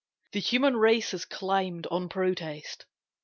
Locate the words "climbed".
1.25-1.85